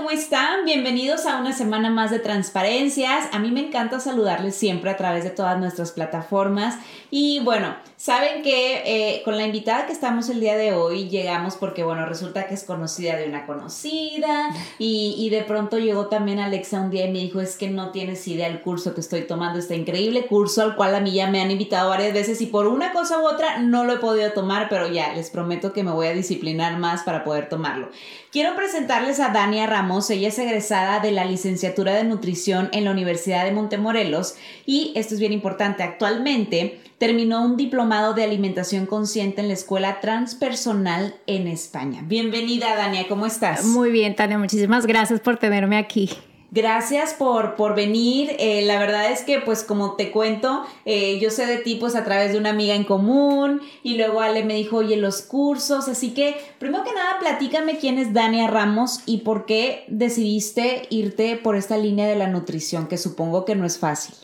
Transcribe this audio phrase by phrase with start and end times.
[0.00, 0.64] ¿cómo están?
[0.64, 3.28] Bienvenidos a una semana más de transparencias.
[3.32, 6.78] A mí me encanta saludarles siempre a través de todas nuestras plataformas.
[7.10, 11.56] Y bueno, saben que eh, con la invitada que estamos el día de hoy llegamos
[11.56, 14.48] porque, bueno, resulta que es conocida de una conocida.
[14.78, 17.90] Y, y de pronto llegó también Alexa un día y me dijo, es que no
[17.90, 21.30] tienes idea el curso que estoy tomando, este increíble curso al cual a mí ya
[21.30, 24.32] me han invitado varias veces y por una cosa u otra no lo he podido
[24.32, 27.90] tomar, pero ya les prometo que me voy a disciplinar más para poder tomarlo.
[28.32, 32.92] Quiero presentarles a Dania Ramos, ella es egresada de la licenciatura de nutrición en la
[32.92, 39.40] Universidad de Montemorelos y esto es bien importante, actualmente terminó un diplomado de alimentación consciente
[39.40, 42.04] en la Escuela Transpersonal en España.
[42.06, 43.64] Bienvenida Dania, ¿cómo estás?
[43.64, 46.10] Muy bien, Tania, muchísimas gracias por tenerme aquí.
[46.52, 48.34] Gracias por, por venir.
[48.40, 51.94] Eh, la verdad es que, pues, como te cuento, eh, yo sé de ti, pues,
[51.94, 53.60] a través de una amiga en común.
[53.84, 55.88] Y luego Ale me dijo, oye, los cursos.
[55.88, 61.36] Así que, primero que nada, platícame quién es Dania Ramos y por qué decidiste irte
[61.36, 64.16] por esta línea de la nutrición, que supongo que no es fácil.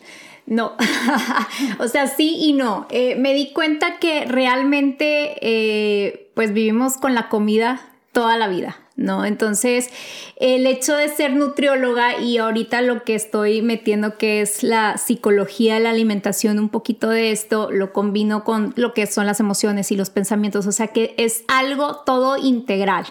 [0.47, 0.73] No,
[1.79, 2.89] o sea, sí y no.
[2.91, 8.77] Eh, me di cuenta que realmente, pues, vivimos con la comida toda la vida.
[8.97, 9.25] ¿No?
[9.25, 9.91] Entonces,
[10.36, 15.75] el hecho de ser nutrióloga y ahorita lo que estoy metiendo que es la psicología
[15.75, 19.92] de la alimentación, un poquito de esto, lo combino con lo que son las emociones
[19.92, 23.06] y los pensamientos, o sea que es algo todo integral.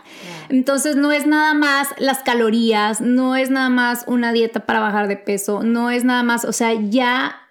[0.49, 5.07] Entonces, no es nada más las calorías, no es nada más una dieta para bajar
[5.07, 7.41] de peso, no es nada más, o sea, ya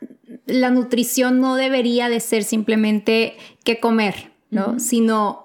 [0.47, 4.79] la nutrición no debería de ser simplemente qué comer, ¿no?
[4.79, 5.44] Sino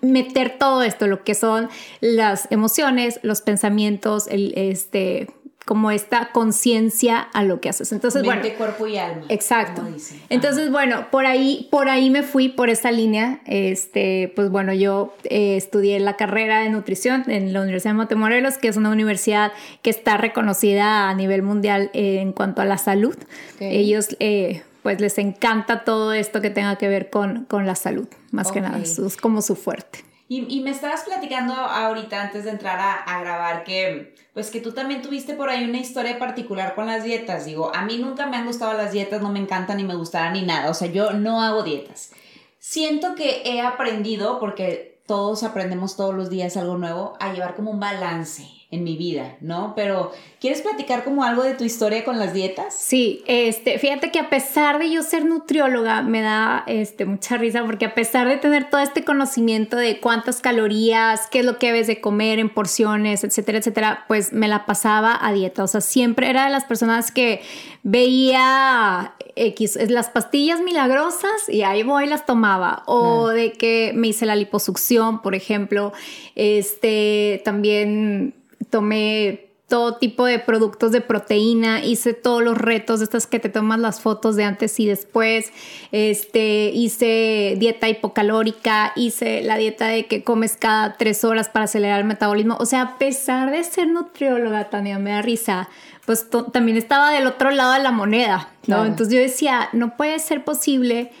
[0.00, 1.68] meter todo esto, lo que son
[2.00, 5.28] las emociones, los pensamientos, el, este,
[5.64, 7.92] como esta conciencia a lo que haces.
[7.92, 9.24] Entonces, Mente, bueno, cuerpo y alma.
[9.28, 9.82] Exacto.
[10.28, 13.40] Entonces, bueno, por ahí, por ahí me fui por esa línea.
[13.46, 18.58] Este, pues bueno, yo eh, estudié la carrera de nutrición en la Universidad de Montemorelos,
[18.58, 19.52] que es una universidad
[19.82, 23.16] que está reconocida a nivel mundial eh, en cuanto a la salud.
[23.60, 28.08] Ellos eh, pues les encanta todo esto que tenga que ver con, con la salud,
[28.30, 30.04] más que nada, eso es como su fuerte.
[30.28, 34.62] Y, y, me estabas platicando ahorita antes de entrar a, a, grabar que pues que
[34.62, 37.44] tú también tuviste por ahí una historia particular con las dietas.
[37.44, 40.32] Digo, a mí nunca me han gustado las dietas, no me encantan ni me gustarán
[40.32, 40.70] ni nada.
[40.70, 42.12] O sea, yo no hago dietas.
[42.58, 47.70] Siento que he aprendido, porque todos aprendemos todos los días algo nuevo, a llevar como
[47.70, 49.74] un balance en mi vida, ¿no?
[49.76, 52.74] Pero, ¿quieres platicar como algo de tu historia con las dietas?
[52.74, 57.64] Sí, este, fíjate que a pesar de yo ser nutrióloga, me da este, mucha risa
[57.66, 61.66] porque a pesar de tener todo este conocimiento de cuántas calorías, qué es lo que
[61.66, 65.62] debes de comer en porciones, etcétera, etcétera, pues me la pasaba a dieta.
[65.64, 67.42] O sea, siempre era de las personas que
[67.82, 72.84] veía X, las pastillas milagrosas y ahí voy las tomaba.
[72.86, 75.92] O de que me hice la liposucción, por ejemplo.
[76.34, 78.34] Este, también
[78.72, 83.78] tomé todo tipo de productos de proteína, hice todos los retos estas que te tomas
[83.78, 85.50] las fotos de antes y después,
[85.92, 92.00] este, hice dieta hipocalórica, hice la dieta de que comes cada tres horas para acelerar
[92.00, 92.56] el metabolismo.
[92.60, 95.70] O sea, a pesar de ser nutrióloga, también me da risa,
[96.04, 98.84] pues también estaba del otro lado de la moneda, ¿no?
[98.84, 101.12] Entonces yo decía, no puede ser posible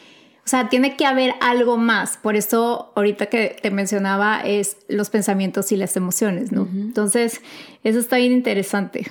[0.44, 2.16] o sea, tiene que haber algo más.
[2.16, 6.68] Por eso ahorita que te mencionaba es los pensamientos y las emociones, ¿no?
[6.72, 7.40] Entonces,
[7.84, 9.06] eso está bien interesante.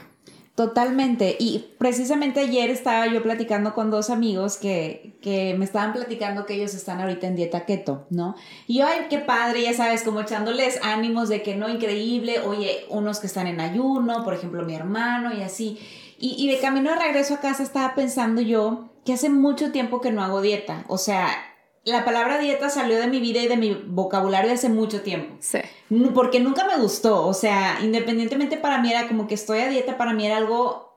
[0.56, 1.38] Totalmente.
[1.40, 6.56] Y precisamente ayer estaba yo platicando con dos amigos que, que, me estaban platicando que
[6.56, 8.36] ellos están ahorita en dieta keto, ¿no?
[8.68, 12.86] Y yo, ay, qué padre, ya sabes, como echándoles ánimos de que no, increíble, oye,
[12.90, 15.80] unos que están en ayuno, por ejemplo, mi hermano y así.
[16.22, 20.00] Y, y de camino de regreso a casa estaba pensando yo que hace mucho tiempo
[20.00, 20.85] que no hago dieta.
[20.88, 21.29] O sea,
[21.84, 25.35] la palabra dieta salió de mi vida y de mi vocabulario hace mucho tiempo.
[25.40, 25.59] Sí.
[26.14, 27.26] Porque nunca me gustó.
[27.26, 30.96] O sea, independientemente para mí era como que estoy a dieta, para mí era algo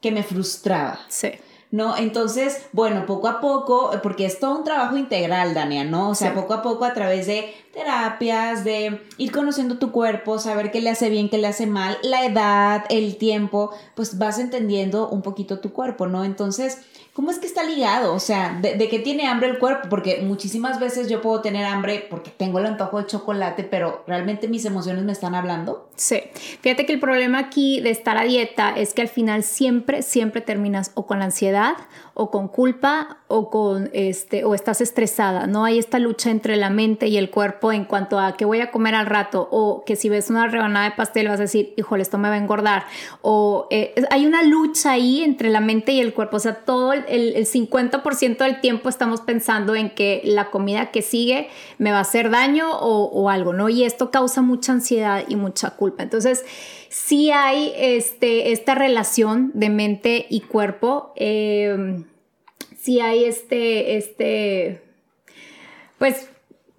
[0.00, 0.98] que me frustraba.
[1.08, 1.32] Sí.
[1.74, 1.96] ¿No?
[1.96, 6.10] Entonces, bueno, poco a poco, porque es todo un trabajo integral, Dania, ¿no?
[6.10, 10.70] O sea, poco a poco a través de terapias, de ir conociendo tu cuerpo, saber
[10.70, 15.08] qué le hace bien, qué le hace mal, la edad, el tiempo, pues vas entendiendo
[15.08, 16.24] un poquito tu cuerpo, ¿no?
[16.24, 16.78] Entonces,
[17.12, 18.12] ¿Cómo es que está ligado?
[18.12, 21.64] O sea, de, de, que tiene hambre el cuerpo, porque muchísimas veces yo puedo tener
[21.64, 25.83] hambre porque tengo el antojo de chocolate, pero realmente mis emociones me están hablando.
[25.96, 26.22] Sí,
[26.60, 30.40] fíjate que el problema aquí de estar a dieta es que al final siempre, siempre
[30.40, 31.76] terminas o con ansiedad
[32.14, 36.68] o con culpa o con este o estás estresada, no hay esta lucha entre la
[36.68, 39.94] mente y el cuerpo en cuanto a qué voy a comer al rato o que
[39.94, 42.86] si ves una rebanada de pastel vas a decir, híjole, esto me va a engordar
[43.22, 46.92] o eh, hay una lucha ahí entre la mente y el cuerpo, o sea, todo
[46.92, 51.48] el, el 50% del tiempo estamos pensando en que la comida que sigue
[51.78, 53.68] me va a hacer daño o, o algo, ¿no?
[53.68, 55.83] Y esto causa mucha ansiedad y mucha culpa.
[55.98, 56.44] Entonces,
[56.88, 61.12] sí hay este, esta relación de mente y cuerpo.
[61.16, 62.04] Eh,
[62.78, 64.82] sí hay este, este,
[65.98, 66.28] pues,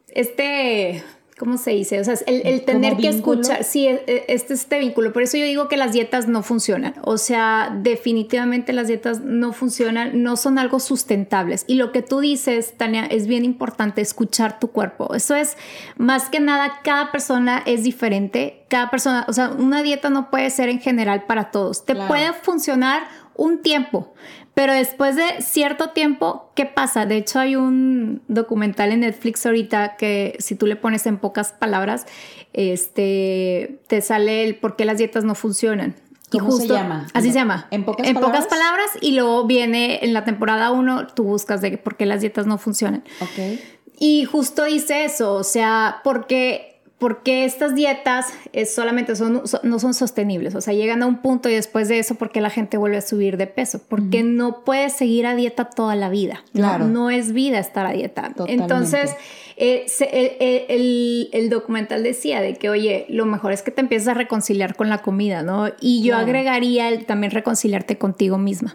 [0.09, 1.03] este,
[1.37, 1.99] ¿cómo se dice?
[1.99, 5.11] O sea, el, tener que escuchar, sí, e, e, este este vínculo.
[5.11, 6.95] Por eso yo digo que las dietas no funcionan.
[7.01, 11.65] O sea, definitivamente las dietas no funcionan, no son algo sustentables.
[11.67, 15.13] Y lo que tú dices, Tania, es bien importante escuchar tu cuerpo.
[15.13, 15.57] Eso es,
[15.97, 18.63] más que nada, cada persona es diferente.
[18.69, 21.85] Cada persona, o sea, una dieta no puede ser en general para todos.
[21.85, 23.03] Te puede funcionar
[23.35, 24.13] un tiempo,
[24.55, 27.05] pero después de cierto tiempo, ¿qué pasa?
[27.05, 31.51] De hecho, hay un documental en Netflix ahorita que si tú le pones en pocas
[31.51, 32.05] palabras,
[32.53, 35.95] este, te sale el por qué las dietas no funcionan.
[36.31, 37.07] ¿Cómo se llama?
[37.13, 37.67] Así se llama.
[37.69, 38.45] ¿En pocas en palabras?
[38.45, 42.21] pocas palabras y luego viene en la temporada 1, tú buscas de por qué las
[42.21, 43.03] dietas no funcionan.
[43.19, 43.59] Ok.
[43.99, 49.93] Y justo dice eso, o sea, porque porque estas dietas es solamente son, no son
[49.93, 52.97] sostenibles, o sea, llegan a un punto y después de eso, porque la gente vuelve
[52.97, 53.81] a subir de peso?
[53.89, 56.43] Porque no puedes seguir a dieta toda la vida.
[56.53, 56.87] Claro.
[56.87, 58.29] No, es vida estar a dieta.
[58.29, 58.63] Totalmente.
[58.63, 59.13] Entonces,
[59.57, 63.81] eh, se, el, el, el, documental decía de que, oye, lo mejor es que te
[63.81, 65.67] empieces a reconciliar con la comida, ¿no?
[65.81, 66.27] Y yo Claro.
[66.27, 68.73] agregaría el también reconciliarte contigo misma.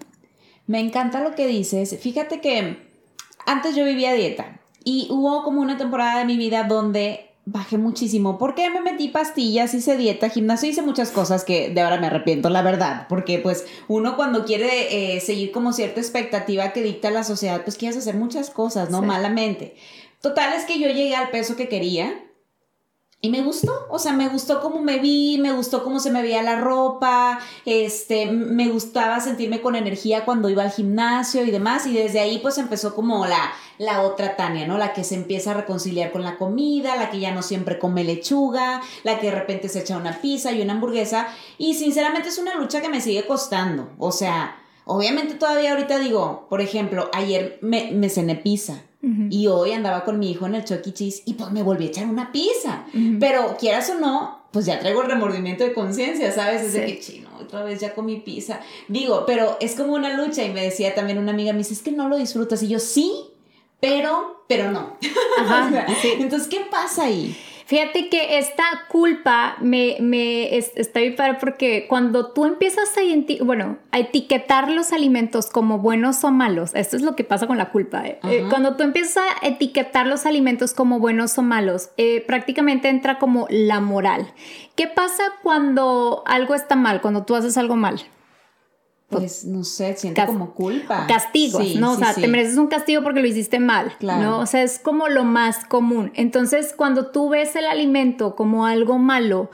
[0.67, 1.99] Me encanta lo que dices.
[1.99, 2.77] Fíjate que
[3.47, 7.79] antes yo vivía a dieta y hubo como una temporada de mi vida donde bajé
[7.79, 12.07] muchísimo porque me metí pastillas, hice dieta, gimnasio, hice muchas cosas que de ahora me
[12.07, 17.11] arrepiento, la verdad, porque pues uno cuando quiere eh, seguir como cierta expectativa que dicta
[17.11, 19.01] la sociedad, pues quieres hacer muchas cosas, ¿no?
[19.01, 19.07] Sí.
[19.07, 19.75] Malamente.
[20.21, 22.23] Total es que yo llegué al peso que quería
[23.23, 26.23] y me gustó, o sea, me gustó cómo me vi, me gustó cómo se me
[26.23, 31.87] veía la ropa, este, me gustaba sentirme con energía cuando iba al gimnasio y demás,
[31.87, 34.79] y desde ahí pues empezó como la, la otra Tania, ¿no?
[34.79, 38.05] La que se empieza a reconciliar con la comida, la que ya no siempre come
[38.05, 41.29] lechuga, la que de repente se echa una pizza y una hamburguesa,
[41.59, 44.57] y sinceramente es una lucha que me sigue costando, o sea,
[44.87, 48.85] obviamente todavía ahorita digo, por ejemplo, ayer me, me cené pizza.
[49.03, 50.93] Y hoy andaba con mi hijo en el Chuck E.
[50.93, 52.85] Cheese y pues me volví a echar una pizza.
[53.19, 56.63] Pero quieras o no, pues ya traigo el remordimiento de conciencia, ¿sabes?
[56.63, 56.93] Es de Sí.
[56.95, 58.61] que chino, otra vez ya comí pizza.
[58.89, 61.81] Digo, pero es como una lucha y me decía también una amiga, me dice, es
[61.83, 62.63] que no lo disfrutas.
[62.63, 63.13] Y yo, sí,
[63.81, 64.97] pero, pero no.
[65.39, 66.11] Ajá, sí.
[66.19, 67.35] Entonces, ¿qué pasa ahí?
[67.71, 73.45] Fíjate que esta culpa me, me es- está bien padre porque cuando tú empiezas a,
[73.45, 77.59] bueno, a etiquetar los alimentos como buenos o malos, esto es lo que pasa con
[77.59, 78.05] la culpa.
[78.05, 78.19] ¿eh?
[78.25, 83.21] Eh, cuando tú empiezas a etiquetar los alimentos como buenos o malos, eh, prácticamente entra
[83.21, 84.27] como la moral.
[84.75, 88.01] ¿Qué pasa cuando algo está mal, cuando tú haces algo mal?
[89.11, 91.07] Pues no sé, siento como culpa.
[91.09, 91.93] castigos, Sí, ¿no?
[91.93, 92.21] O sea, sí.
[92.21, 94.23] te mereces un castigo porque lo hiciste mal, Claro.
[94.23, 94.39] ¿no?
[94.39, 96.13] O sea, es como lo más común.
[96.15, 99.51] Entonces, cuando tú ves el alimento como algo malo,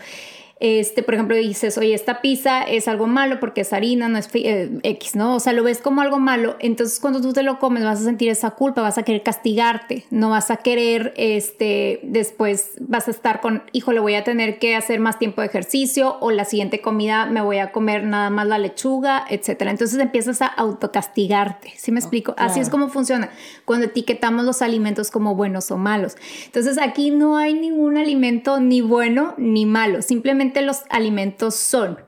[0.58, 4.31] este, por ejemplo, dices, oye, esta pizza es algo malo porque es harina, no es
[4.32, 5.37] eh, X, ¿no?
[5.37, 6.56] O sea, lo ves como algo malo.
[6.61, 10.07] Entonces, cuando tú te lo comes, vas a sentir esa culpa, vas a querer castigarte,
[10.11, 14.75] no vas a querer, este, después vas a estar con, híjole, voy a tener que
[14.75, 18.47] hacer más tiempo de ejercicio o la siguiente comida me voy a comer nada más
[18.47, 19.71] la lechuga, etcétera.
[19.71, 22.35] Entonces empiezas a autocastigarte, ¿sí me explico?
[22.38, 23.28] Así es como funciona
[23.66, 26.16] cuando etiquetamos los alimentos como buenos o malos.
[26.47, 31.99] Entonces aquí no hay ningún alimento ni bueno ni malo, simplemente los alimentos son.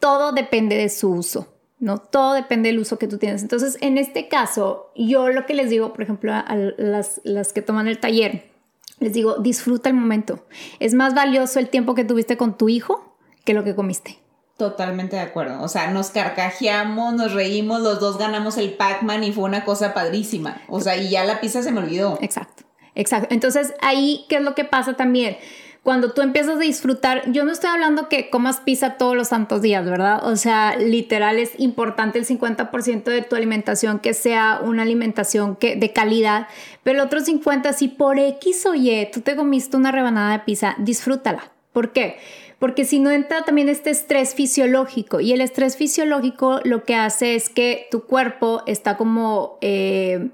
[0.00, 1.48] Todo depende de su uso.
[1.82, 1.98] ¿no?
[1.98, 3.42] Todo depende del uso que tú tienes.
[3.42, 7.52] Entonces, en este caso, yo lo que les digo, por ejemplo, a, a las, las
[7.52, 8.52] que toman el taller,
[9.00, 10.46] les digo, disfruta el momento.
[10.78, 14.20] Es más valioso el tiempo que tuviste con tu hijo que lo que comiste.
[14.56, 15.60] Totalmente de acuerdo.
[15.60, 19.92] O sea, nos carcajeamos, nos reímos, los dos ganamos el Pac-Man y fue una cosa
[19.92, 20.62] padrísima.
[20.68, 22.16] O sea, y ya la pizza se me olvidó.
[22.20, 22.62] Exacto,
[22.94, 23.34] exacto.
[23.34, 25.36] Entonces, ahí, ¿qué es lo que pasa también?
[25.82, 29.62] Cuando tú empiezas a disfrutar, yo no estoy hablando que comas pizza todos los santos
[29.62, 30.24] días, ¿verdad?
[30.24, 35.74] O sea, literal es importante el 50% de tu alimentación que sea una alimentación que,
[35.74, 36.46] de calidad,
[36.84, 40.44] pero el otro 50% si por X o Y tú te comiste una rebanada de
[40.44, 41.50] pizza, disfrútala.
[41.72, 42.18] ¿Por qué?
[42.60, 47.34] Porque si no entra también este estrés fisiológico y el estrés fisiológico lo que hace
[47.34, 50.28] es que tu cuerpo está como eh,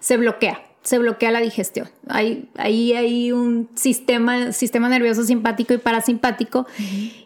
[0.00, 1.88] se bloquea se bloquea la digestión.
[2.08, 6.66] Ahí, ahí hay un sistema, sistema nervioso simpático y parasimpático.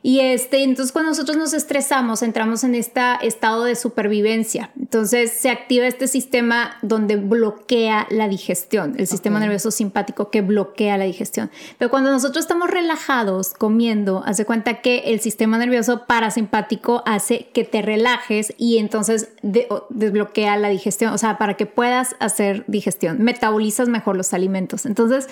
[0.01, 4.71] Y este, entonces cuando nosotros nos estresamos, entramos en este estado de supervivencia.
[4.79, 10.97] Entonces se activa este sistema donde bloquea la digestión, el sistema nervioso simpático que bloquea
[10.97, 11.51] la digestión.
[11.79, 17.65] Pero cuando nosotros estamos relajados comiendo, hace cuenta que el sistema nervioso parasimpático hace que
[17.65, 23.21] te relajes y entonces desbloquea la digestión, o sea, para que puedas hacer digestión.
[23.21, 24.87] Meta metabolizas mejor los alimentos.
[24.87, 25.29] Entonces,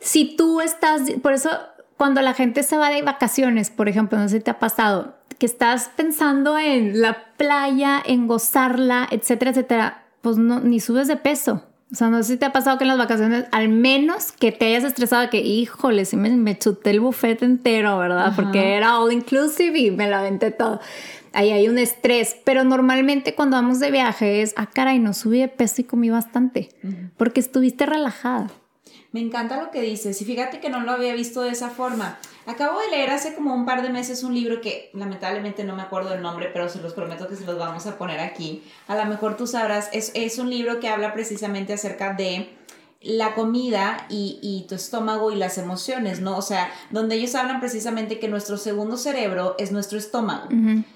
[0.00, 1.50] si tú estás, por eso
[1.96, 5.14] cuando la gente se va de vacaciones, por ejemplo, no sé si te ha pasado,
[5.38, 11.16] que estás pensando en la playa, en gozarla, etcétera, etcétera, pues no, ni subes de
[11.16, 11.62] peso.
[11.92, 14.50] O sea, no sé si te ha pasado que en las vacaciones, al menos que
[14.50, 18.32] te hayas estresado, que híjole, si me, me chuté el buffet entero, ¿verdad?
[18.34, 20.80] Porque era all inclusive y me la aventé todo
[21.34, 25.40] ahí hay un estrés, pero normalmente cuando vamos de viaje es, ah, caray, no subí
[25.40, 26.70] de peso y comí bastante,
[27.16, 28.50] porque estuviste relajada.
[29.12, 32.18] Me encanta lo que dices y fíjate que no lo había visto de esa forma.
[32.46, 35.82] Acabo de leer hace como un par de meses un libro que lamentablemente no me
[35.82, 38.64] acuerdo del nombre, pero se los prometo que se los vamos a poner aquí.
[38.88, 42.48] A lo mejor tú sabrás, es, es un libro que habla precisamente acerca de
[43.04, 46.36] la comida y, tu estómago y las emociones, ¿no?
[46.36, 50.48] O sea, donde ellos hablan precisamente que nuestro segundo cerebro es nuestro estómago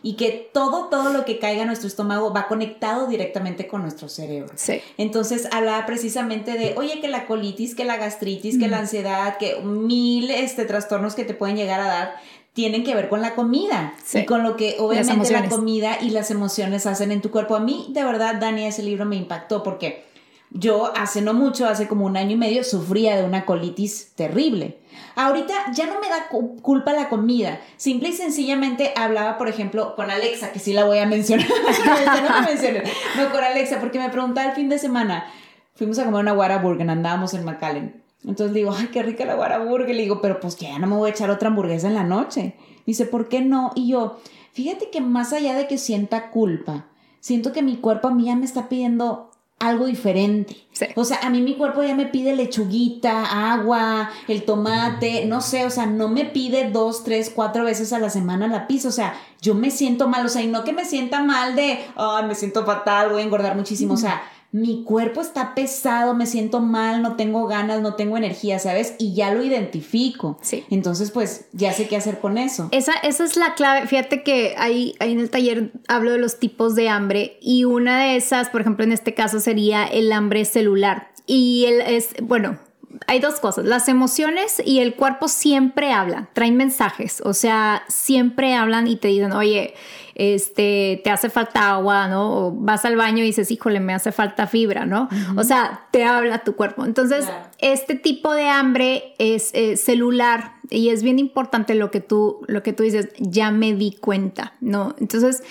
[0.02, 4.08] y que todo, todo lo que caiga en nuestro estómago va conectado directamente con nuestro
[4.08, 4.52] cerebro.
[4.56, 4.80] Sí.
[4.96, 9.60] Entonces, habla precisamente de, oye, que la colitis, que la gastritis, que la ansiedad, que
[9.60, 12.14] mil este, trastornos que te pueden llegar a dar
[12.58, 16.32] tienen que ver con la comida y con lo que obviamente la comida y las
[16.32, 17.54] emociones hacen en tu cuerpo.
[17.54, 20.06] A mí, de verdad, Dani, ese libro me impactó porque
[20.50, 24.78] yo hace no mucho, hace como un año y medio, sufría de una colitis terrible.
[25.14, 26.28] Ahorita ya no me da
[26.62, 27.60] culpa la comida.
[27.76, 31.46] Simple y sencillamente hablaba, por ejemplo, con Alexa, que sí la voy a mencionar.
[31.86, 35.26] no, no, con Alexa, porque me preguntaba el fin de semana.
[35.74, 38.02] Fuimos a comer una Whataburger, andábamos en McAllen.
[38.24, 39.94] Entonces digo, ay, qué rica la Whataburger.
[39.94, 42.54] Le digo, pero pues ya no me voy a echar otra hamburguesa en la noche.
[42.86, 43.72] Dice, ¿por qué no?
[43.74, 44.18] Y yo,
[44.52, 46.86] fíjate que más allá de que sienta culpa,
[47.20, 49.27] siento que mi cuerpo a mí ya me está pidiendo
[49.58, 50.56] algo diferente.
[50.94, 55.66] O sea, a mí mi cuerpo ya me pide lechuguita, agua, el tomate, no sé,
[55.66, 58.88] o sea, no me pide dos, tres, cuatro veces a la semana la pizza.
[58.88, 61.84] O sea, yo me siento mal, o sea, y no que me sienta mal de,
[61.96, 63.94] ay, me siento fatal, voy a engordar muchísimo.
[63.94, 68.58] O sea, mi cuerpo está pesado, me siento mal, no tengo ganas, no tengo energía,
[68.58, 68.94] ¿sabes?
[68.98, 70.38] Y ya lo identifico.
[70.40, 70.64] Sí.
[70.70, 72.68] Entonces, pues ya sé qué hacer con eso.
[72.72, 73.86] Esa, esa es la clave.
[73.86, 78.04] Fíjate que ahí, ahí en el taller hablo de los tipos de hambre y una
[78.04, 81.08] de esas, por ejemplo, en este caso sería el hambre celular.
[81.26, 82.58] Y el, es, bueno,
[83.07, 88.54] hay dos cosas, las emociones y el cuerpo siempre hablan, traen mensajes, o sea, siempre
[88.54, 89.75] hablan y te dicen, oye,
[90.14, 92.47] este, te hace falta agua, ¿no?
[92.47, 95.09] O vas al baño y dices, híjole, me hace falta fibra, ¿no?
[95.37, 96.85] O sea, te habla tu cuerpo.
[96.85, 97.26] Entonces,
[97.59, 102.62] este tipo de hambre es eh, celular y es bien importante lo que tú, lo
[102.62, 104.97] que tú dices, ya me di cuenta, ¿no?
[104.99, 105.42] Entonces,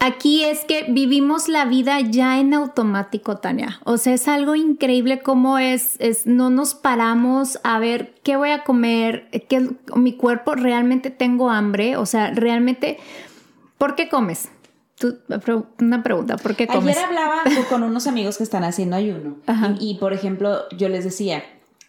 [0.00, 3.80] Aquí es que vivimos la vida ya en automático, Tania.
[3.84, 8.50] O sea, es algo increíble cómo es, es no nos paramos a ver qué voy
[8.50, 12.98] a comer, qué, mi cuerpo realmente tengo hambre, o sea, realmente
[13.78, 14.48] ¿Por qué comes?
[15.78, 16.96] una pregunta, ¿por qué comes?
[16.96, 19.36] Ayer hablaba con unos amigos que están haciendo ayuno
[19.78, 21.44] y, por ejemplo, yo les decía,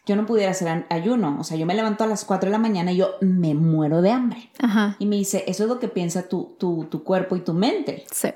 [0.09, 2.57] yo no pudiera hacer ayuno, o sea, yo me levanto a las 4 de la
[2.57, 4.49] mañana y yo me muero de hambre.
[4.97, 8.05] Y me dice, eso es lo que piensa tu, tu, tu cuerpo y tu mente.
[8.11, 8.29] Sí.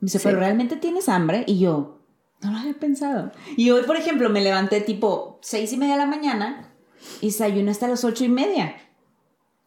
[0.00, 2.00] Me dice, pero realmente tienes hambre y yo,
[2.42, 3.30] no lo había pensado.
[3.56, 6.72] Y hoy, por ejemplo, me levanté tipo 6 y media de la mañana
[7.20, 8.74] y desayuno hasta las ocho y media.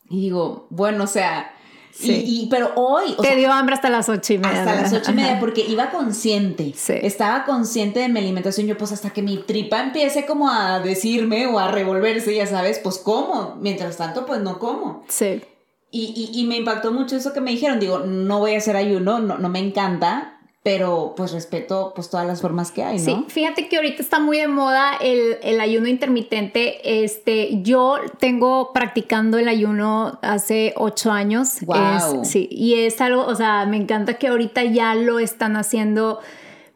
[0.10, 1.54] Y digo, bueno, o sea,
[2.02, 3.16] y, pero hoy...
[3.22, 4.60] Te dio hambre hasta las ocho y media.
[4.60, 6.74] Hasta las ocho y media, porque iba consciente.
[6.88, 8.68] Estaba consciente de mi alimentación.
[8.68, 12.80] Yo, pues, hasta que mi tripa empiece como a decirme o a revolverse, ya sabes,
[12.80, 13.58] pues, como.
[13.60, 15.04] Mientras tanto, pues, no como.
[15.08, 15.42] Sí.
[15.90, 17.80] Y, y, me impactó mucho eso que me dijeron.
[17.80, 20.37] Digo, no voy a hacer ayuno, no, no me encanta,
[20.68, 23.06] pero pues respeto pues todas las formas que hay, ¿no?
[23.06, 27.06] Sí, fíjate que ahorita está muy de moda el, ayuno intermitente.
[27.06, 31.62] Este, yo tengo practicando el ayuno hace ocho años.
[31.62, 32.26] Wow.
[32.26, 36.20] sí, y es algo, o sea, me encanta que ahorita ya lo están haciendo.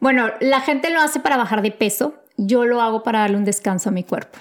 [0.00, 2.14] Bueno, la gente lo hace para bajar de peso.
[2.38, 4.38] Yo lo hago para darle un descanso a mi cuerpo.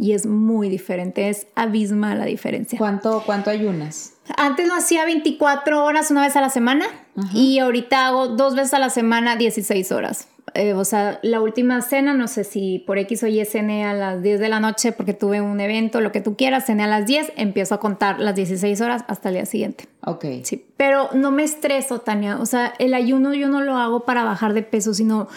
[0.00, 2.78] Y es muy diferente, es abismal la diferencia.
[2.78, 4.14] ¿Cuánto, cuánto ayunas?
[4.36, 6.86] Antes lo hacía 24 horas una vez a la semana
[7.34, 10.28] y ahorita hago dos veces a la semana 16 horas.
[10.54, 13.92] Eh, o sea, la última cena, no sé si por X o Y cené a
[13.92, 16.86] las 10 de la noche porque tuve un evento, lo que tú quieras, cené a
[16.86, 19.86] las 10, empiezo a contar las 16 horas hasta el día siguiente.
[20.04, 20.24] Ok.
[20.42, 22.40] Sí, pero no me estreso, Tania.
[22.40, 25.28] O sea, el ayuno yo no lo hago para bajar de peso, sino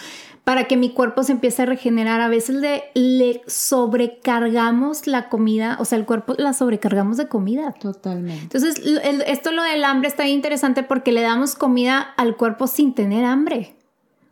[0.44, 2.20] para que mi cuerpo se empiece a regenerar.
[2.20, 7.72] A veces le, le sobrecargamos la comida, o sea, el cuerpo la sobrecargamos de comida.
[7.72, 8.42] Totalmente.
[8.42, 8.80] Entonces,
[9.26, 13.74] esto lo del hambre está interesante porque le damos comida al cuerpo sin tener hambre.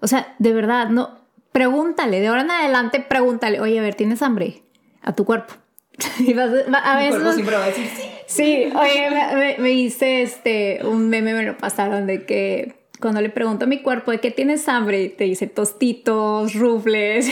[0.00, 1.22] O sea, de verdad, no.
[1.50, 4.62] Pregúntale, de ahora en adelante, pregúntale, oye, a ver, ¿tienes hambre?
[5.02, 5.54] A tu cuerpo.
[6.18, 6.50] y vas,
[6.82, 7.10] a, ver.
[7.10, 8.02] cuerpo siempre va a decir sí.
[8.26, 13.28] Sí, oye, me, me, hice este, un meme, me lo pasaron de que cuando le
[13.28, 17.28] pregunto a mi cuerpo de qué tienes hambre, te dice tostitos, rufles,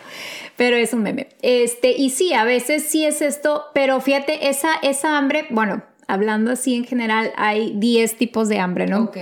[0.56, 1.28] pero es un meme.
[1.40, 6.50] Este, y sí, a veces sí es esto, pero fíjate, esa, esa hambre, bueno, hablando
[6.50, 9.04] así en general, hay 10 tipos de hambre, ¿no?
[9.04, 9.16] Ok.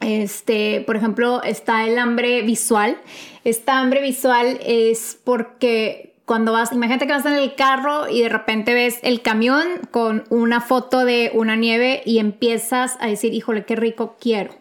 [0.00, 2.96] Este, por ejemplo, está el hambre visual.
[3.44, 8.28] Esta hambre visual es porque cuando vas, imagínate que vas en el carro y de
[8.28, 13.64] repente ves el camión con una foto de una nieve y empiezas a decir, híjole,
[13.64, 14.52] qué rico quiero.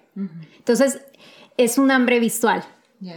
[0.66, 1.00] Entonces,
[1.58, 2.64] es un hambre visual.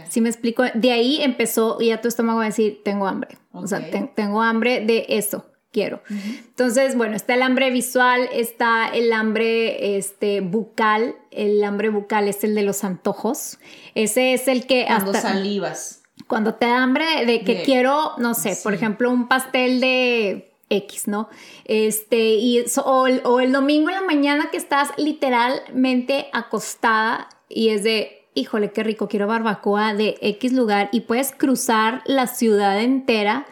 [0.09, 0.63] Si me explico?
[0.75, 3.39] De ahí empezó ya tu estómago a decir, tengo hambre.
[3.51, 6.01] O sea, tengo hambre de eso quiero.
[6.09, 11.15] Entonces, bueno, está el hambre visual, está el hambre este, bucal.
[11.31, 13.57] El hambre bucal es el de los antojos.
[13.95, 14.85] Ese es el que...
[14.85, 16.03] Cuando salivas.
[16.27, 21.07] Cuando te da hambre de que quiero, no sé, por ejemplo, un pastel de X,
[21.07, 21.29] ¿no?
[21.65, 28.27] Este, y, o, el, domingo en la mañana que estás literalmente acostada y es de,
[28.35, 33.45] híjole, qué rico, quiero barbacoa de X lugar y puedes cruzar la ciudad entera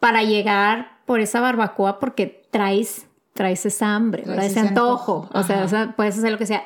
[0.00, 5.64] para llegar por esa barbacoa porque traes, traes esa hambre, traes ese antojo, O, sea,
[5.64, 6.64] o sea, puedes hacer lo que sea.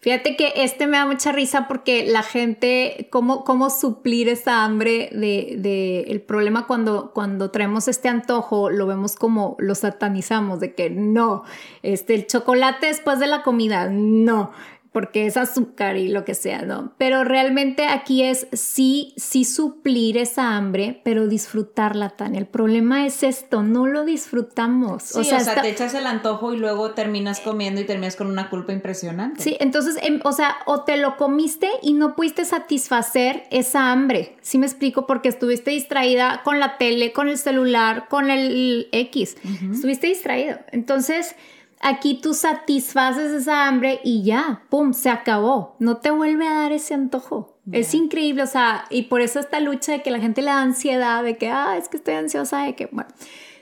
[0.00, 5.10] Fíjate que este me da mucha risa porque la gente, cómo, cómo suplir esa hambre
[5.12, 10.74] de, de, el problema cuando, cuando traemos este antojo, lo vemos como lo satanizamos, de
[10.74, 11.42] que no,
[11.82, 14.52] este, el chocolate después de la comida, no,
[14.92, 16.92] porque es azúcar y lo que sea, ¿no?
[16.98, 22.34] Pero realmente aquí es sí, sí suplir esa hambre, pero disfrutarla, tan.
[22.34, 25.14] El problema es esto, no lo disfrutamos.
[25.14, 28.72] o sea, te echas el antojo y luego terminas comiendo y terminas con una culpa
[28.72, 29.42] impresionante.
[29.42, 34.36] Sí, entonces, em, o sea, o te lo comiste y no pudiste satisfacer esa hambre.
[34.40, 35.06] ¿Sí me explico?
[35.06, 39.36] Porque estuviste distraída con la tele, con el celular, con el X.
[39.70, 40.58] Estuviste distraído.
[40.72, 41.34] Entonces
[41.80, 45.76] Aquí tú satisfaces esa hambre y ya, ¡pum!, se acabó.
[45.78, 47.58] No te vuelve a dar ese antojo.
[47.70, 50.62] Es increíble, o sea, y por eso esta lucha de que la gente le da
[50.62, 53.10] ansiedad, de que, ah, es que estoy ansiosa, de que, bueno.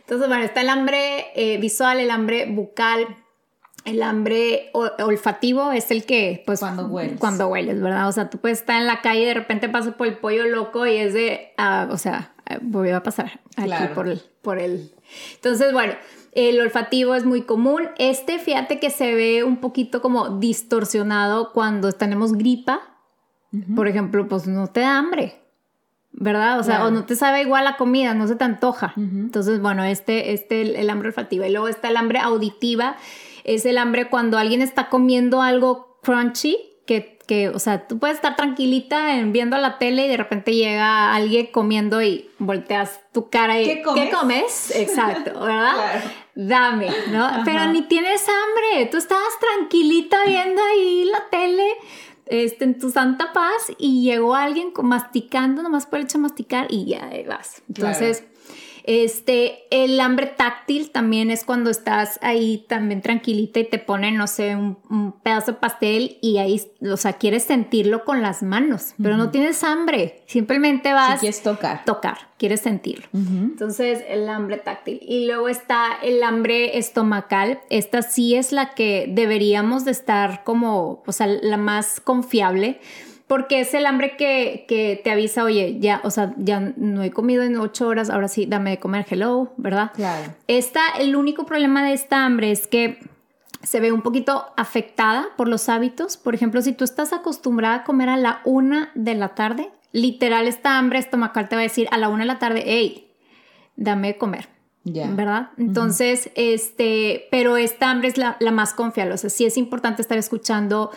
[0.01, 3.09] Entonces, bueno, está el hambre eh, visual, el hambre bucal,
[3.85, 7.19] el hambre olfativo es el que, pues, cuando hueles.
[7.19, 8.09] Cuando hueles, ¿verdad?
[8.09, 10.47] O sea, tú puedes estar en la calle y de repente pasas por el pollo
[10.47, 14.93] loco y es de, ah, o sea, voy a pasar aquí por el, por el.
[15.35, 15.95] Entonces, bueno,
[16.37, 17.89] el olfativo es muy común.
[17.97, 22.81] Este, fíjate que se ve un poquito como distorsionado cuando tenemos gripa.
[23.75, 25.41] Por ejemplo, pues no te da hambre,
[26.13, 26.61] ¿verdad?
[26.61, 28.93] O sea, o no te sabe igual la comida, no se te antoja.
[28.99, 31.49] Entonces, bueno, este, este, el, hambre olfativa.
[31.49, 32.97] Y luego está el hambre auditiva.
[33.45, 38.17] Es el hambre cuando alguien está comiendo algo crunchy, que, que, o sea, tú puedes
[38.17, 43.61] estar tranquilita viendo la tele y de repente llega alguien comiendo y volteas tu cara
[43.61, 44.05] y ¿qué comes?
[44.05, 44.77] ¿Qué comes?
[44.77, 45.75] Exacto, ¿verdad?
[45.75, 47.29] claro dame, ¿no?
[47.45, 51.67] Pero ni tienes hambre, tú estabas tranquilita viendo ahí la tele,
[52.27, 56.67] este, en tu santa paz y llegó alguien masticando, nomás por el hecho de masticar
[56.71, 57.63] y ya vas.
[57.69, 58.25] Entonces...
[58.87, 64.29] Este, el hambre táctil también es cuando estás ahí también tranquilita y te ponen, no
[64.29, 64.77] sé, un,
[65.25, 69.65] pedazo de pastel y ahí, o sea, quieres sentirlo con las manos, pero no tienes
[69.65, 71.15] hambre, simplemente vas...
[71.15, 71.85] Si quieres tocar.
[71.85, 73.07] Tocar, quieres sentirlo.
[73.13, 75.01] Entonces, el hambre táctil.
[75.03, 77.61] Y luego está el hambre estomacal.
[77.71, 82.81] Esta sí es la que deberíamos de estar como, o sea, la más confiable
[83.27, 87.43] porque es el hambre que, te avisa, oye, ya, o sea, ya no he comido
[87.43, 89.91] en ocho horas, ahora sí, dame de comer hello, ¿verdad?
[89.95, 90.33] Claro.
[90.47, 92.99] Esta, el único problema de esta hambre es que
[93.63, 96.17] se ve un poquito afectada por los hábitos.
[96.17, 100.47] Por ejemplo, si tú estás acostumbrada a comer a la una de la tarde, literal
[100.47, 103.11] esta hambre estomacal te va a decir a la una de la tarde, hey,
[103.75, 104.49] dame de comer.
[104.85, 105.11] Ya.
[105.11, 105.51] ¿Verdad?
[105.59, 109.15] Entonces, este, pero esta hambre es la, la más confiable.
[109.15, 110.93] O sea, sí es importante estar escuchando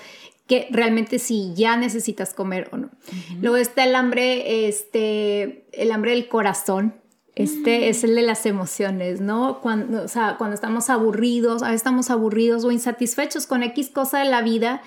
[0.49, 2.89] que realmente si ya necesitas comer o no.
[3.39, 6.95] Luego está el hambre, este, el hambre del corazón.
[7.35, 9.61] Este es el de las emociones, ¿no?
[9.61, 14.19] Cuando, o sea, cuando estamos aburridos, a veces estamos aburridos o insatisfechos con X cosa
[14.19, 14.81] de la vida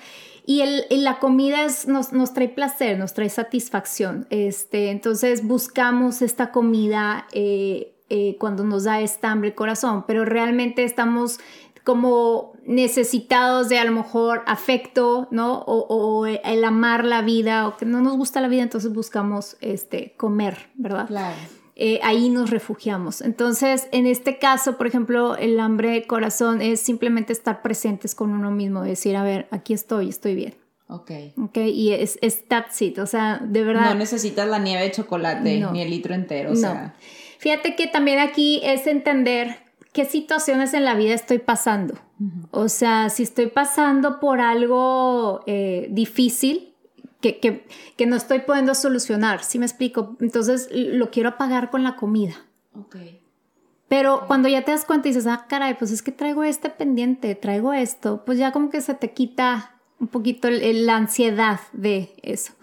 [0.45, 4.27] y, el, la comida es, nos, nos, trae placer, nos trae satisfacción.
[4.29, 10.25] Este, entonces buscamos esta comida eh, eh, cuando nos da esta hambre el corazón, pero
[10.25, 11.39] realmente estamos
[11.85, 15.63] como necesitados de a lo mejor afecto, ¿no?
[15.67, 20.13] O, el amar la vida, o que no nos gusta la vida, entonces buscamos este,
[20.17, 21.07] comer, ¿verdad?
[21.07, 21.35] Claro.
[21.75, 23.21] Eh, ahí nos refugiamos.
[23.21, 28.31] Entonces, en este caso, por ejemplo, el hambre de corazón es simplemente estar presentes con
[28.31, 30.55] uno mismo, decir, a ver, aquí estoy, estoy bien.
[30.87, 31.11] Ok.
[31.41, 33.89] Ok, y es, es that's it, o sea, de verdad.
[33.89, 36.93] No necesitas la nieve de chocolate ni el litro entero, o sea.
[37.39, 39.57] Fíjate que también aquí es entender
[39.93, 41.95] qué situaciones en la vida estoy pasando.
[42.51, 46.73] O sea, si estoy pasando por algo eh, difícil
[47.21, 50.17] que, que, que, no estoy pudiendo solucionar, ¿sí me explico?
[50.19, 52.35] Entonces lo quiero apagar con la comida.
[52.77, 52.97] Ok.
[53.87, 56.69] Pero cuando ya te das cuenta y dices, ah, caray, pues es que traigo este
[56.69, 62.13] pendiente, traigo esto, pues ya como que se te quita un poquito la ansiedad de
[62.23, 62.53] eso.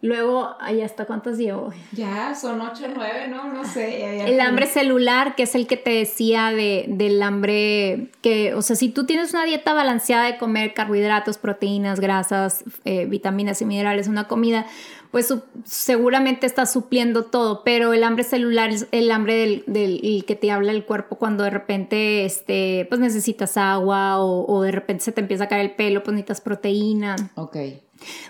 [0.00, 1.72] Luego, ahí hasta cuántos llevo.
[1.90, 3.52] Ya, son ocho o nueve, ¿no?
[3.52, 4.22] No sé.
[4.28, 8.76] el hambre celular, que es el que te decía de, del hambre, que, o sea,
[8.76, 14.06] si tú tienes una dieta balanceada de comer carbohidratos, proteínas, grasas, eh, vitaminas y minerales,
[14.06, 14.66] una comida,
[15.10, 15.34] pues
[15.64, 20.52] seguramente estás supliendo todo, pero el hambre celular es el hambre del, del que te
[20.52, 25.10] habla el cuerpo cuando de repente, este, pues necesitas agua o, o de repente se
[25.10, 27.16] te empieza a caer el pelo, pues necesitas proteína.
[27.34, 27.56] Ok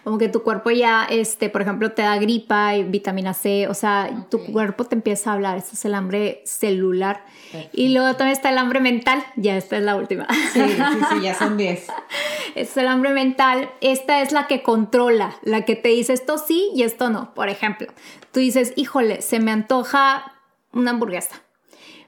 [0.04, 3.74] como que tu cuerpo ya, este, por ejemplo, te da gripa y vitamina C, o
[3.74, 7.24] sea, tu cuerpo te empieza a hablar, este es el hambre celular.
[7.72, 10.26] Y luego también está el hambre mental, ya esta es la última.
[10.52, 11.87] Sí, sí, sí, ya son 10.
[12.54, 16.70] es el hambre mental, esta es la que controla, la que te dice esto sí
[16.74, 17.35] y esto no.
[17.35, 17.88] Por ejemplo,
[18.33, 20.33] tú dices, híjole, se me antoja
[20.72, 21.42] una hamburguesa,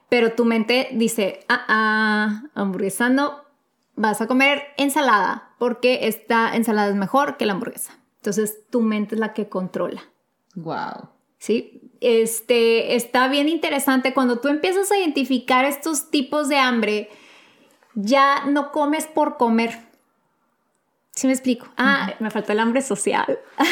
[0.09, 3.50] pero tu mente dice, ah, ah, hamburguesa no,
[4.01, 7.93] vas a comer ensalada porque esta ensalada es mejor que la hamburguesa.
[8.17, 10.03] Entonces tu mente es la que controla.
[10.55, 11.11] Wow.
[11.39, 17.11] Sí, este está bien interesante cuando tú empiezas a identificar estos tipos de hambre,
[17.95, 19.79] ya no comes por comer.
[21.13, 21.67] ¿Sí me explico?
[21.77, 23.39] Ah, me faltó el hambre social.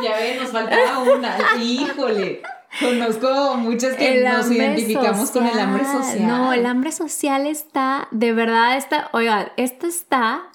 [0.00, 1.36] Ya ves, nos faltaba una.
[1.60, 2.40] Híjole.
[2.80, 6.26] Conozco muchas que nos identificamos con el hambre social.
[6.26, 10.50] No, el hambre social está, de verdad está, oiga, esto está,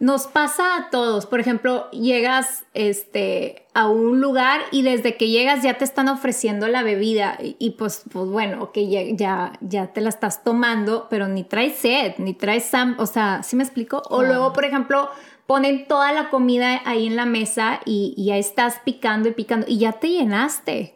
[0.00, 1.26] nos pasa a todos.
[1.26, 6.66] Por ejemplo, llegas este, a un lugar y desde que llegas ya te están ofreciendo
[6.66, 8.78] la bebida y, pues, pues bueno, ok,
[9.16, 13.42] ya, ya, te la estás tomando, pero ni traes sed, ni traes, sam o sea,
[13.42, 14.02] ¿sí me explico?
[14.10, 15.08] O luego, por ejemplo,
[15.46, 19.66] ponen toda la comida ahí en la mesa y, y ya estás picando y picando
[19.68, 20.93] y ya te llenaste.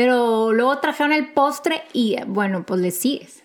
[0.00, 3.42] Pero luego trajeron el postre y bueno, pues le sigues.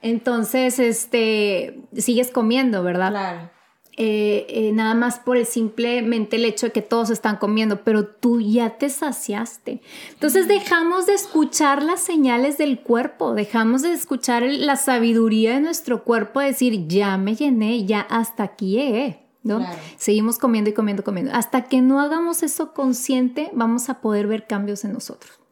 [0.00, 3.10] Entonces, este, sigues comiendo, ¿verdad?
[3.10, 3.50] Claro.
[3.98, 8.06] Eh, eh, nada más por el simplemente el hecho de que todos están comiendo, pero
[8.06, 9.82] tú ya te saciaste.
[10.14, 16.02] Entonces dejamos de escuchar las señales del cuerpo, dejamos de escuchar la sabiduría de nuestro
[16.02, 19.20] cuerpo, decir, ya me llené, ya hasta aquí llegué.
[19.42, 19.60] ¿no?
[19.98, 21.34] Seguimos comiendo y comiendo, comiendo.
[21.34, 25.43] Hasta que no hagamos eso consciente, vamos a poder ver cambios en nosotros.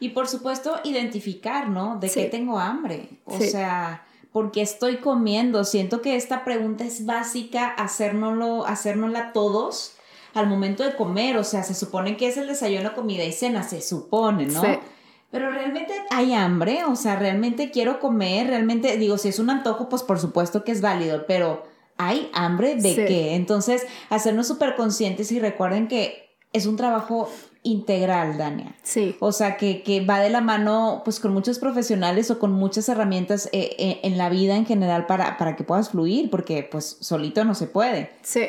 [0.00, 1.98] Y por supuesto, identificar, ¿no?
[1.98, 3.20] De qué tengo hambre.
[3.24, 5.64] O sea, ¿por qué estoy comiendo?
[5.64, 9.94] Siento que esta pregunta es básica, hacérnoslo, hacérnosla todos
[10.34, 11.36] al momento de comer.
[11.36, 14.62] O sea, se supone que es el desayuno, comida y cena, se supone, ¿no?
[14.62, 14.68] Sí.
[15.30, 19.90] Pero realmente hay hambre, o sea, realmente quiero comer, realmente, digo, si es un antojo,
[19.90, 21.64] pues por supuesto que es válido, pero
[21.98, 23.34] ¿hay hambre de qué?
[23.34, 27.30] Entonces, hacernos súper conscientes y recuerden que es un trabajo
[27.70, 28.74] integral, Dania.
[28.82, 29.16] Sí.
[29.20, 32.88] O sea, que, que, va de la mano pues con muchos profesionales o con muchas
[32.88, 36.98] herramientas eh, eh, en la vida en general para, para que puedas fluir, porque pues
[37.00, 38.10] solito no se puede.
[38.22, 38.42] Sí.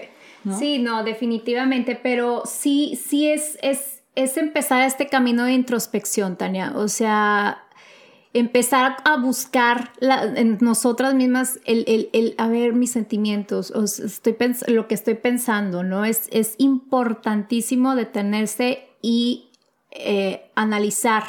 [0.58, 6.74] Sí, no, definitivamente, pero sí, sí es, es, es empezar este camino de introspección, Tania.
[6.76, 7.66] O sea,
[8.34, 14.36] empezar a buscar en nosotras mismas el, el, el, a ver mis sentimientos, o estoy
[14.68, 16.06] lo que estoy pensando, ¿no?
[16.06, 19.50] Es, es importantísimo detenerse y
[19.92, 21.24] eh, analizar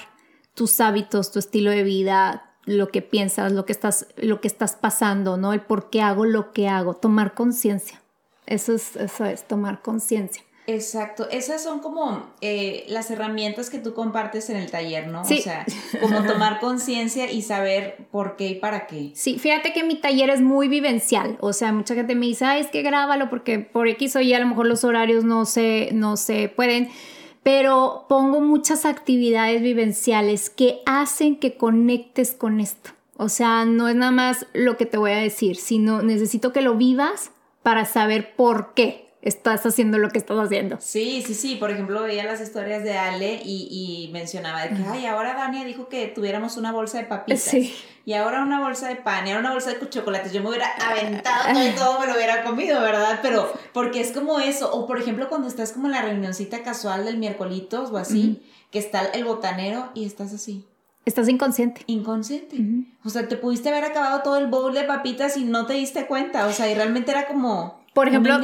[0.55, 4.77] tus hábitos, tu estilo de vida, lo que piensas, lo que estás, lo que estás
[4.77, 5.53] pasando, ¿no?
[5.53, 8.01] El por qué hago lo que hago, tomar conciencia.
[8.47, 10.43] Eso es, eso es, tomar conciencia.
[10.67, 15.25] Exacto, esas son como eh, las herramientas que tú compartes en el taller, ¿no?
[15.25, 15.39] Sí.
[15.39, 15.67] O sea,
[16.01, 19.11] como tomar conciencia y saber por qué y para qué.
[19.15, 22.61] Sí, fíjate que mi taller es muy vivencial, o sea, mucha gente me dice, ay,
[22.61, 25.91] es que grábalo porque por X o Y a lo mejor los horarios no se,
[25.93, 26.91] no se pueden,
[27.43, 32.91] pero pongo muchas actividades vivenciales que hacen que conectes con esto.
[33.17, 36.63] O sea, no es nada más lo que te voy a decir, sino necesito que
[36.63, 40.79] lo vivas para saber por qué estás haciendo lo que estás haciendo.
[40.81, 41.57] Sí, sí, sí.
[41.57, 45.89] Por ejemplo, veía las historias de Ale y, mencionaba de que, ay, ahora Dania dijo
[45.89, 47.41] que tuviéramos una bolsa de papitas.
[47.41, 47.75] Sí.
[48.07, 50.33] Y ahora una bolsa de pan, y ahora una bolsa de chocolates.
[50.33, 53.21] Yo me hubiera aventado todo y todo me lo hubiera comido, ¿verdad?
[53.23, 54.73] Pero porque es como eso.
[54.73, 58.79] O por ejemplo, cuando estás como en la reunioncita casual del miércolitos o así, que
[58.79, 60.65] está el botanero y estás así.
[61.05, 61.83] Estás inconsciente.
[61.87, 62.57] Inconsciente.
[63.05, 66.07] O sea, te pudiste haber acabado todo el bowl de papitas y no te diste
[66.07, 66.47] cuenta.
[66.47, 68.39] O sea, y realmente era como por ejemplo,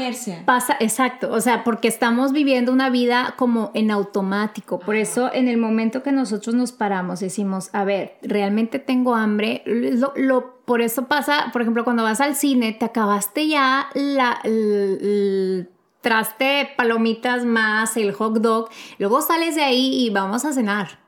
[0.44, 4.80] pasa, exacto, o sea, porque estamos viviendo una vida como en automático.
[4.80, 9.62] Por eso, en el momento que nosotros nos paramos, decimos, a ver, realmente tengo hambre.
[9.64, 15.70] Lo, por eso pasa, por ejemplo, cuando vas al cine, te acabaste ya la, el,
[16.00, 21.05] traste palomitas más el hot dog, luego sales de ahí y vamos a cenar.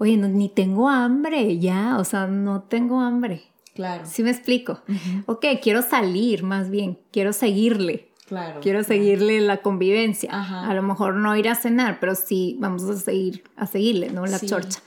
[0.00, 3.42] Oye, ni tengo hambre ya, o sea, no tengo hambre.
[3.74, 4.04] Claro.
[4.06, 4.80] ¿Sí me explico?
[5.26, 8.08] Ok, quiero salir más bien, quiero seguirle.
[8.26, 8.60] Claro.
[8.60, 10.30] Quiero seguirle la convivencia.
[10.32, 14.24] A lo mejor no ir a cenar, pero sí vamos a seguir, a seguirle, ¿no?
[14.24, 14.80] La chorcha.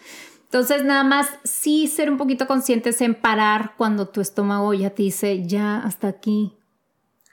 [0.45, 5.04] Entonces, nada más sí ser un poquito conscientes en parar cuando tu estómago ya te
[5.04, 6.54] dice, ya, hasta aquí,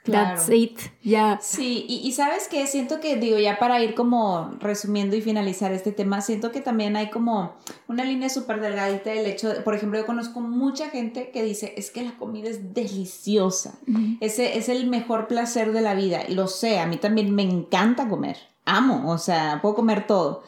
[0.03, 1.37] That's it, ya.
[1.41, 5.91] Sí, y, sabes que siento que, digo, ya para ir como resumiendo y finalizar este
[5.91, 7.53] tema, siento que también hay como
[7.87, 11.91] una línea súper delgadita del hecho, por ejemplo, yo conozco mucha gente que dice, es
[11.91, 13.75] que la comida es deliciosa,
[14.21, 17.43] ese es el mejor placer de la vida, y lo sé, a mí también me
[17.43, 20.41] encanta comer, amo, o sea, puedo comer todo.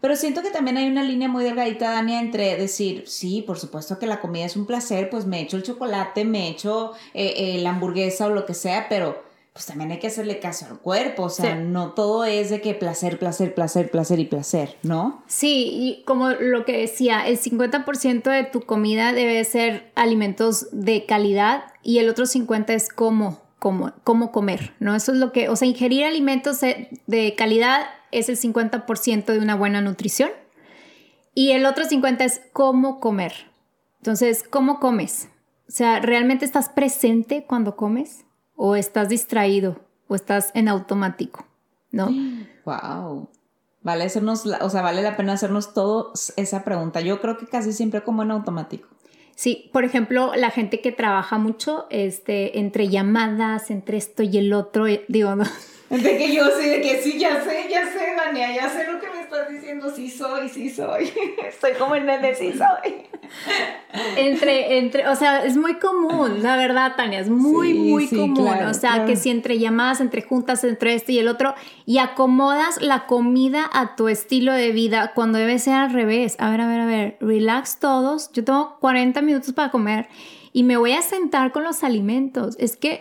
[0.00, 3.98] Pero siento que también hay una línea muy delgadita, Dania, entre decir, sí, por supuesto
[3.98, 7.58] que la comida es un placer, pues me echo el chocolate, me echo eh, eh,
[7.60, 9.26] la hamburguesa o lo que sea, pero
[9.58, 12.74] pues también hay que hacerle caso al cuerpo, o sea, no todo es de que
[12.74, 15.24] placer, placer, placer, placer y placer, ¿no?
[15.26, 21.06] Sí, y como lo que decía, el 50% de tu comida debe ser alimentos de
[21.06, 24.94] calidad y el otro 50% es cómo, cómo, cómo comer, ¿no?
[24.94, 29.54] Eso es lo que, o sea, ingerir alimentos de calidad es el 50% de una
[29.54, 30.30] buena nutrición
[31.34, 33.32] y el otro 50% es cómo comer.
[33.98, 35.28] Entonces, ¿cómo comes?
[35.68, 38.24] O sea, ¿realmente estás presente cuando comes?
[38.56, 39.80] ¿O estás distraído?
[40.08, 41.46] ¿O estás en automático?
[41.90, 42.08] ¿No?
[42.64, 43.30] Wow.
[43.80, 47.00] Vale hacernos, o sea, vale la pena hacernos todo esa pregunta.
[47.00, 48.88] Yo creo que casi siempre como en automático.
[49.38, 54.52] Sí, por ejemplo, la gente que trabaja mucho, este, entre llamadas, entre esto y el
[54.52, 55.44] otro, eh, digo, no,
[55.90, 58.98] de que yo sé, de que sí, ya sé, ya sé, Dania, ya sé lo
[58.98, 61.12] que me estás diciendo, sí soy, sí soy.
[61.46, 63.06] Estoy como el meme, sí soy.
[64.16, 68.48] Entre, entre, o sea, es muy común, la verdad, Tania, es muy, muy común.
[68.48, 72.80] o sea, que si entre llamadas, entre juntas, entre este y el otro, y acomodas
[72.80, 76.36] la comida a tu estilo de vida cuando debe ser al revés.
[76.38, 78.32] A ver, a ver, a ver, relax todos.
[78.32, 80.08] Yo tengo 40 minutos para comer
[80.52, 82.56] y me voy a sentar con los alimentos.
[82.58, 83.00] Es que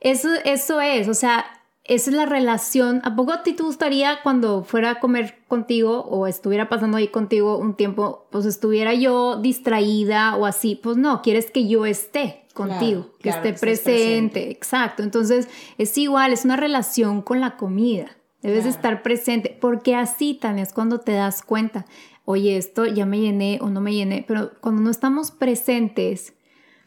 [0.00, 1.46] eso, eso es, o sea,
[1.84, 3.02] esa es la relación.
[3.04, 7.08] ¿A poco a ti te gustaría cuando fuera a comer contigo o estuviera pasando ahí
[7.08, 10.76] contigo un tiempo, pues estuviera yo distraída o así?
[10.76, 14.50] Pues no, quieres que yo esté contigo, que esté presente.
[14.50, 15.02] Exacto.
[15.02, 18.16] Entonces es igual, es una relación con la comida.
[18.40, 21.86] Debes estar presente, porque así, Tania, es cuando te das cuenta,
[22.26, 26.34] oye, esto ya me llené o no me llené, pero cuando no estamos presentes,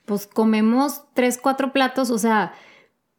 [0.05, 2.53] pues comemos tres, cuatro platos, o sea,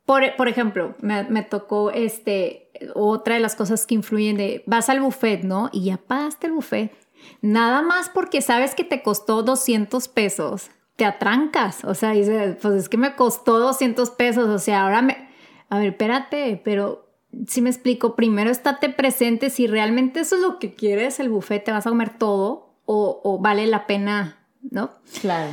[0.09, 5.42] por, ejemplo, me, tocó este, otra de las cosas que influyen de, vas al buffet,
[5.42, 5.68] ¿no?
[5.71, 6.94] Y ya pagaste el buffet.
[7.42, 11.85] Nada más porque sabes que te costó 200 pesos, te atrancas.
[11.85, 15.29] O sea, dices, pues es que me costó 200 pesos, o sea, ahora me...
[15.68, 17.07] A ver, espérate, pero
[17.47, 21.64] si me explico, primero estate presente si realmente eso es lo que quieres, el buffet,
[21.64, 24.38] te vas a comer todo o, o vale la pena,
[24.71, 24.90] ¿no?
[25.21, 25.51] Claro.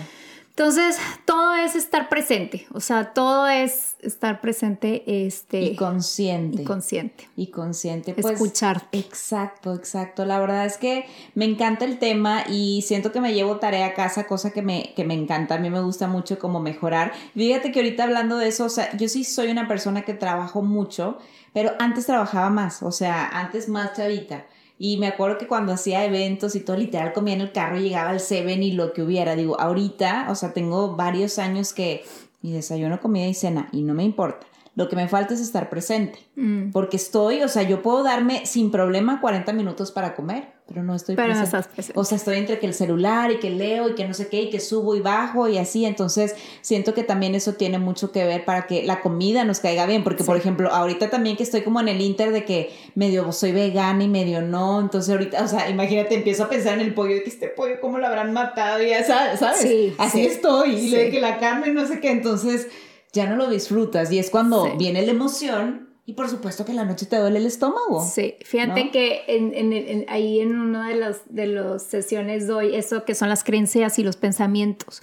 [0.57, 6.61] Entonces, todo es estar presente, o sea, todo es estar presente este, y consciente.
[6.61, 7.29] Y consciente.
[7.35, 8.13] Y consciente.
[8.13, 8.97] Pues, Escucharte.
[8.97, 10.23] Exacto, exacto.
[10.23, 13.93] La verdad es que me encanta el tema y siento que me llevo tarea a
[13.93, 15.55] casa, cosa que me, que me encanta.
[15.55, 17.11] A mí me gusta mucho como mejorar.
[17.33, 20.61] Fíjate que ahorita hablando de eso, o sea, yo sí soy una persona que trabajo
[20.61, 21.17] mucho,
[21.51, 24.45] pero antes trabajaba más, o sea, antes más chavita.
[24.77, 28.09] Y me acuerdo que cuando hacía eventos y todo, literal comía en el carro, llegaba
[28.09, 29.35] al Seven y lo que hubiera.
[29.35, 32.03] Digo, ahorita, o sea, tengo varios años que
[32.41, 34.45] mi desayuno, comida y cena, y no me importa.
[34.75, 36.19] Lo que me falta es estar presente.
[36.35, 36.71] Mm.
[36.71, 40.95] Porque estoy, o sea, yo puedo darme sin problema 40 minutos para comer pero no
[40.95, 41.51] estoy pero presente.
[41.51, 41.99] No estás presente.
[41.99, 44.41] O sea, estoy entre que el celular y que leo y que no sé qué
[44.41, 45.86] y que subo y bajo y así.
[45.86, 49.86] Entonces, siento que también eso tiene mucho que ver para que la comida nos caiga
[49.86, 50.04] bien.
[50.04, 53.51] Porque, por ejemplo, ahorita también que estoy como en el inter de que medio soy
[53.51, 54.82] vegana y medio no.
[54.82, 57.80] Entonces, ahorita, o sea, imagínate, empiezo a pensar en el pollo, de que este pollo,
[57.80, 58.82] ¿cómo lo habrán matado?
[58.82, 59.62] Y ya sabes, ¿sabes?
[59.62, 60.25] Sí, así sí.
[60.25, 60.71] estoy.
[60.75, 60.95] Y Sí.
[60.95, 62.10] de que la carne, no sé qué.
[62.10, 62.67] Entonces,
[63.13, 64.12] ya no lo disfrutas.
[64.12, 65.84] Y es cuando viene la emoción.
[66.07, 68.05] Y por supuesto que en la noche te duele el estómago.
[68.05, 68.91] Sí, fíjate ¿no?
[68.91, 73.15] que en, en- en- ahí en una de las de las sesiones doy eso que
[73.15, 75.01] son las creencias y los pensamientos.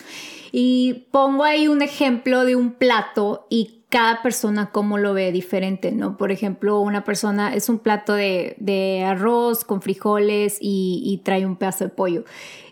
[0.53, 5.93] Y pongo ahí un ejemplo de un plato y cada persona cómo lo ve diferente,
[5.93, 6.17] ¿no?
[6.17, 11.45] Por ejemplo, una persona es un plato de, de arroz con frijoles y, y trae
[11.45, 12.25] un pedazo de pollo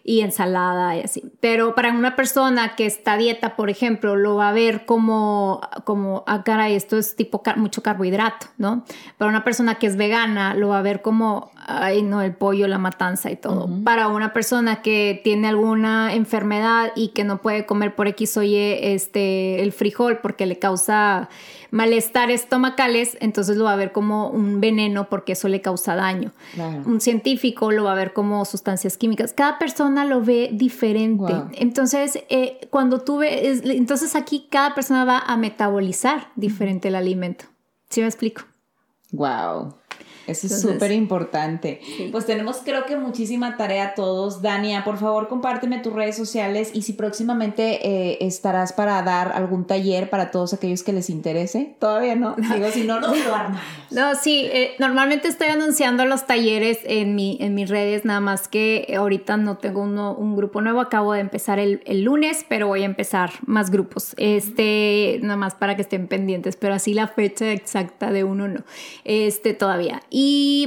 [0.03, 1.23] y ensalada y así.
[1.41, 5.61] Pero para una persona que está a dieta, por ejemplo, lo va a ver como,
[5.85, 8.85] como ah, caray, esto es tipo car- mucho carbohidrato, ¿no?
[9.19, 12.67] Para una persona que es vegana, lo va a ver como, ay, no, el pollo,
[12.67, 13.69] la matanza y todo.
[13.85, 18.43] Para una persona que tiene alguna enfermedad y que no puede comer por X o
[18.43, 21.29] Y este, el frijol porque le causa
[21.73, 26.33] malestar estomacales, entonces lo va a ver como un veneno porque eso le causa daño.
[26.55, 26.83] Claro.
[26.85, 29.33] Un científico lo va a ver como sustancias químicas.
[29.33, 31.33] Cada persona lo ve diferente.
[31.33, 31.51] Wow.
[31.55, 37.47] Entonces, eh, cuando tú ves, entonces aquí cada persona va a metabolizar diferente el alimento.
[37.89, 38.43] ¿Sí me explico?
[39.13, 39.75] Wow.
[40.31, 41.81] Eso es súper importante.
[41.85, 42.09] sí.
[42.13, 44.43] Pues tenemos creo que muchísima tarea todos.
[44.43, 49.67] Dania, por favor compárteme tus redes sociales y si próximamente eh, estarás para dar algún
[49.67, 51.75] taller para todos aquellos que les interese.
[51.79, 52.35] Todavía no.
[52.55, 53.61] Digo, si no, no lo armamos.
[53.91, 58.47] No, sí, eh, normalmente estoy anunciando los talleres en, mi, en mis redes, nada más
[58.49, 62.69] que ahorita no tengo uno- un grupo nuevo, acabo de empezar el, el lunes, pero
[62.69, 67.09] voy a empezar más grupos, este, nada más para que estén pendientes, pero así la
[67.09, 68.61] fecha exacta de uno no,
[69.05, 70.03] este todavía.
[70.11, 70.20] Y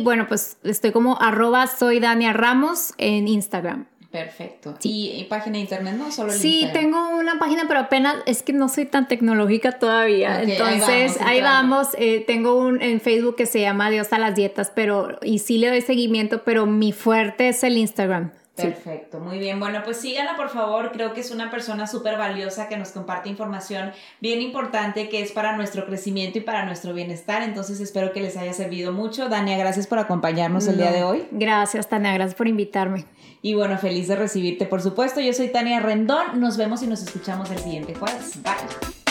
[0.04, 3.86] bueno, pues estoy como arroba soy Dania Ramos en Instagram.
[4.12, 4.76] Perfecto.
[4.84, 6.12] ¿Y, y página de internet no?
[6.12, 6.84] Solo el Sí, Instagram.
[6.84, 10.36] tengo una página, pero apenas es que no soy tan tecnológica todavía.
[10.36, 11.88] Ahí Entonces, vamos, ahí vamos.
[11.98, 15.58] eh, tengo un en Facebook que se llama Dios a las dietas, pero y sí
[15.58, 18.32] le doy seguimiento, pero mi fuerte es el Instagram.
[18.56, 19.60] Perfecto, muy bien.
[19.60, 20.92] Bueno, pues síganla por favor.
[20.92, 25.32] Creo que es una persona súper valiosa que nos comparte información bien importante que es
[25.32, 27.42] para nuestro crecimiento y para nuestro bienestar.
[27.42, 29.28] Entonces espero que les haya servido mucho.
[29.28, 31.26] Dania, gracias por acompañarnos el día de hoy.
[31.32, 33.06] Gracias, Tania, gracias por invitarme.
[33.42, 35.20] Y bueno, feliz de recibirte, por supuesto.
[35.20, 36.39] Yo soy Tania Rendón.
[36.39, 38.42] Nos vemos y nos escuchamos el siguiente jueves.
[38.44, 39.03] Bye.